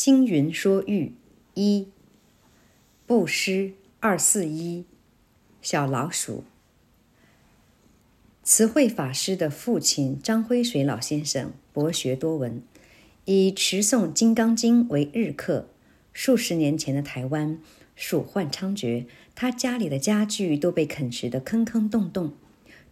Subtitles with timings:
[0.00, 1.12] 星云说喻
[1.54, 1.88] 一，
[3.04, 4.84] 布施二四一，
[5.60, 6.44] 小老鼠。
[8.44, 12.62] 慈惠法师的父亲张辉水老先生博学多闻，
[13.24, 15.66] 以持诵《金刚经》为日课。
[16.12, 17.58] 数十年前的台湾，
[17.96, 22.34] 鼠患猖獗，他家里的家具都被啃食得坑坑洞洞。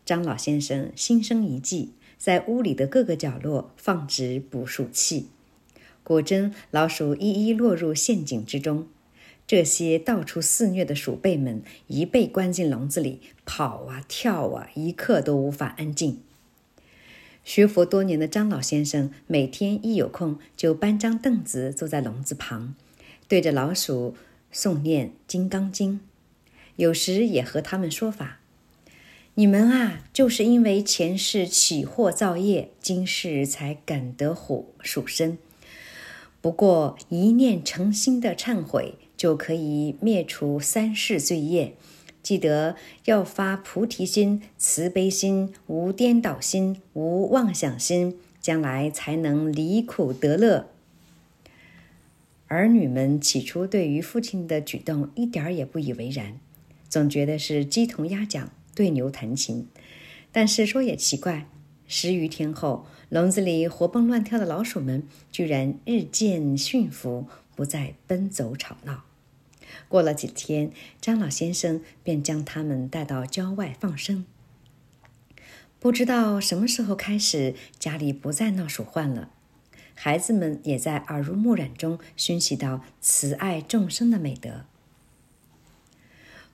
[0.04, 5.28] 张老先生心生一计，在屋里的各个角落放置捕鼠器，
[6.06, 8.86] 果真老鼠一一落入陷阱之中。
[9.44, 16.20] 这些到处肆虐的鼠辈们一被关进笼子里，跑啊跳啊，一刻都无法安静。
[17.42, 22.76] 学佛多年的张老先生，每天一有空就搬张凳子坐在笼子旁，
[23.26, 24.14] 对着老鼠
[24.54, 25.94] 诵念《金刚经》，
[26.76, 28.38] 有时也和他们说法
[29.34, 35.38] ：“你们啊，就是因为前世起祸造业，今世才感得虎鼠身。
[36.40, 41.74] 不过一念诚心的忏悔。”就可以灭除三世罪业。
[42.22, 50.68] 记得要发菩提心、慈悲心、无颠倒心、无妄想心，将来才能离苦得乐。
[52.48, 56.38] 儿女们起初对于父亲的举动一点儿也不以为然，
[56.90, 59.66] 总觉得是鸡同鸭讲、对牛弹琴。
[60.30, 61.48] 但是说也奇怪，
[61.86, 67.26] 十余天后，笼子里活蹦乱跳的老鼠们居然日渐驯服。
[67.56, 69.04] 不再奔走吵闹。
[69.88, 74.26] 过了几天，张老先生便将他们带到郊外放生。
[75.80, 79.30] 不知道什么时候开始，家里不再闹鼠患了。
[79.94, 84.66] 孩子们也在耳濡目染中熏习到慈爱众生的美德。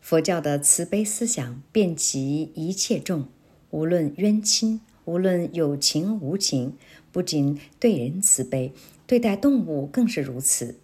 [0.01, 3.27] 佛教的慈悲思想遍及一切众，
[3.71, 6.77] 无论冤亲，无论有情无情，
[7.11, 8.73] 不仅对人慈悲，
[9.07, 10.77] 对待动物更是如此。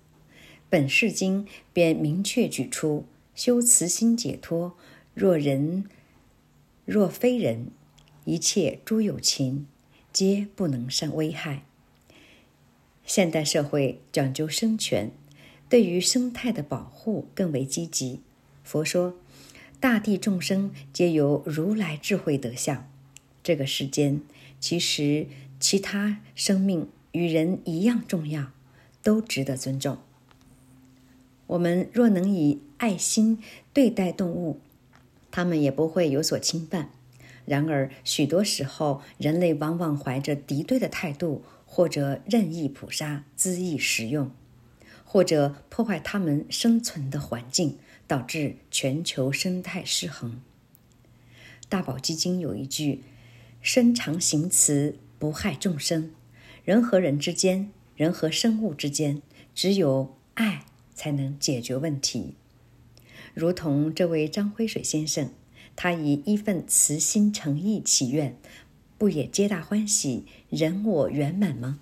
[0.68, 4.76] 本世经便明确举出：修慈心解脱，
[5.14, 5.84] 若人
[6.84, 7.68] 若非人，
[8.24, 9.66] 一切诸有情，
[10.12, 11.62] 皆不能生危害。
[13.04, 15.12] 现代社会讲究生权，
[15.68, 18.20] 对于生态的保护更为积极。
[18.64, 19.14] 佛说，
[19.78, 22.87] 大地众生皆由如来智慧德相。
[23.48, 24.20] 这个世间，
[24.60, 25.26] 其实
[25.58, 28.52] 其他生命与人一样重要，
[29.02, 29.96] 都值得尊重。
[31.46, 33.42] 我们若能以爱心
[33.72, 34.60] 对待动物，
[35.30, 36.90] 它们也不会有所侵犯。
[37.46, 44.30] 然而，许多时候，人类往往怀着敌对的态度，或者任意捕杀、恣意食用，
[45.06, 50.42] 或者破坏它们生存的环境，导致全球生态失衡。
[51.70, 53.02] 大宝基金有一句
[53.60, 56.12] ：“身常行慈，不害众生。”
[56.64, 59.22] 人和人之间，人和生物之间，
[59.54, 60.64] 只有爱。
[60.98, 62.34] 才能解决问题。
[63.32, 65.30] 如同这位张辉水先生，
[65.76, 68.36] 他以一份慈心诚意祈愿，
[68.98, 71.78] 不也皆大欢喜，人我圆满吗？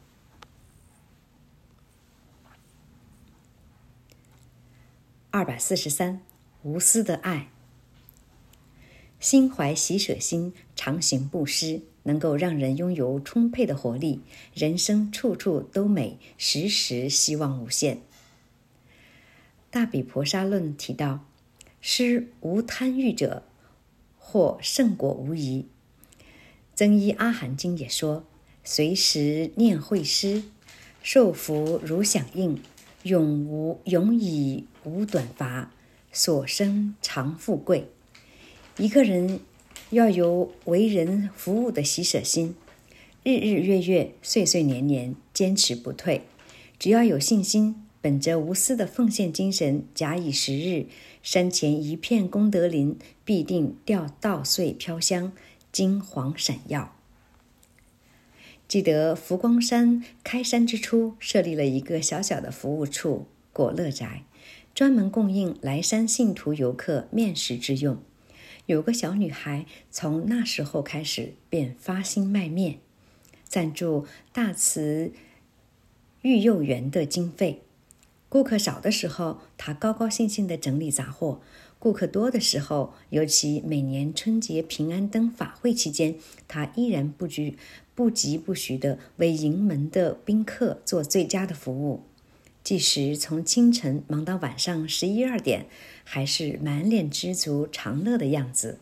[5.30, 6.20] 二百四十三，
[6.62, 7.48] 无私的爱，
[9.26, 14.20] 心怀喜舍心，常行布施，能够让人拥有充沛的活力，
[14.54, 18.02] 人生处处都美，时时希望无限。
[19.68, 21.24] 大比婆沙论提到，
[21.80, 23.42] 施无贪欲者，
[24.16, 25.66] 获胜果无疑。
[26.76, 28.24] 增一阿含经也说，
[28.62, 30.44] 随时念慧施，
[31.02, 32.60] 受福如响应，
[33.02, 35.72] 永无永以无短乏，
[36.12, 37.88] 所生常富贵。
[38.78, 39.40] 一个人
[39.88, 42.54] 要有为人服务的喜舍心，
[43.22, 46.24] 日日月月岁岁年年坚持不退，
[46.78, 47.82] 只要有信心。
[48.02, 50.86] 本着无私的奉献精神，假以时日，
[51.22, 55.32] 山前一片功德林必定掉稻穗飘香，
[55.72, 56.94] 金黄闪耀。
[58.68, 64.22] 记得佛光山开山之初，设立了一个小小的服务处——果乐宅，
[64.74, 67.96] 专门供应来山信徒游客面食之用。
[68.66, 72.80] 有个小女孩从那时候开始便发心卖面，
[73.44, 75.12] 赞助大慈
[76.22, 77.62] 育幼园的经费。
[78.28, 81.40] 顾客少的时候，他高高兴兴地整理杂货；
[81.78, 86.16] 顾客多的时候，尤其每年春节、平安灯法会期间，
[86.48, 87.56] 他依然不拘、
[87.94, 92.02] 不疾不徐地为迎门的宾客做最佳的服务。
[92.66, 95.66] 即使从清晨忙到晚上十一二点，
[96.02, 98.80] 还是满脸知足常乐的样子。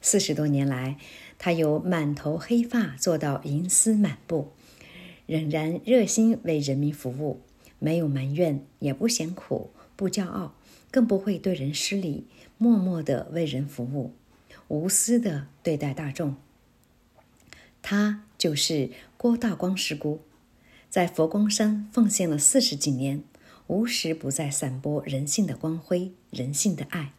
[0.00, 0.98] 四十多年来，
[1.38, 4.50] 他由满头黑发做到银丝满布，
[5.26, 7.40] 仍然热心为人民服务。
[7.78, 10.56] 没有埋怨，也不嫌苦，不骄傲，
[10.90, 12.26] 更不会对人失礼，
[12.58, 14.12] 默默地为人服务，
[14.66, 16.34] 无私地对待大众。
[17.80, 20.20] 他就是郭道光师姑，
[20.88, 23.22] 在佛光山奉献了四十几年，
[23.66, 27.12] 无时不在散播人性的光辉，人性的爱，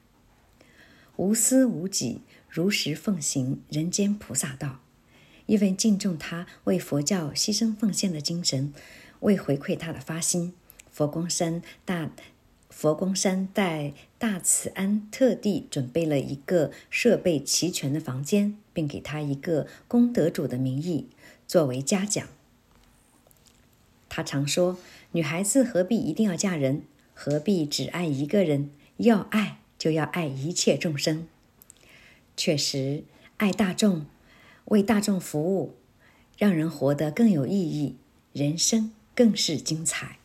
[1.17, 4.79] 无私无己，如实奉行人间菩萨道。
[5.45, 8.73] 因为敬重他为佛教牺牲奉献的精神，
[9.21, 10.53] 为回馈他的发心，
[10.91, 12.11] 佛光山大
[12.69, 21.07] 佛光山在大慈庵特地准备了一个设备齐全的房间，并给他一个功德主的名义
[21.47, 22.27] 作为嘉奖。
[24.17, 24.79] 他常说
[25.13, 26.81] ：“女孩子何必一定要嫁人？
[27.13, 28.71] 何必只爱一个人？
[28.97, 31.27] 要爱就要爱一切众生。”
[32.35, 33.03] 确实，
[33.37, 34.07] 爱大众。
[34.65, 35.75] 为大众服务，
[36.35, 37.97] 让人活得更有意义，
[38.33, 40.17] 人生更是精彩。